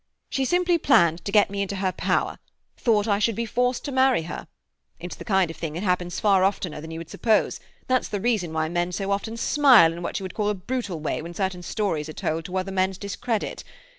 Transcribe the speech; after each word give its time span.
She 0.31 0.45
simply 0.45 0.79
planned 0.79 1.23
to 1.25 1.31
get 1.31 1.51
me 1.51 1.61
into 1.61 1.75
her 1.75 1.91
power—thought 1.91 3.07
I 3.07 3.19
should 3.19 3.35
be 3.35 3.45
forced 3.45 3.85
to 3.85 3.91
marry 3.91 4.23
her. 4.23 4.47
It's 4.99 5.13
the 5.15 5.23
kind 5.23 5.51
of 5.51 5.57
thing 5.57 5.73
that 5.73 5.83
happens 5.83 6.19
far 6.19 6.43
oftener 6.43 6.81
than 6.81 6.89
you 6.89 6.99
would 6.99 7.11
suppose; 7.11 7.59
that's 7.85 8.07
the 8.07 8.19
reason 8.19 8.51
why 8.51 8.67
men 8.67 8.91
so 8.91 9.11
often 9.11 9.37
smile 9.37 9.93
in 9.93 10.01
what 10.01 10.19
you 10.19 10.23
would 10.23 10.33
call 10.33 10.49
a 10.49 10.55
brutal 10.55 10.99
way 10.99 11.21
when 11.21 11.35
certain 11.35 11.61
stories 11.61 12.09
are 12.09 12.13
told 12.13 12.45
to 12.45 12.57
other 12.57 12.71
men's 12.71 12.97
discredit. 12.97 13.63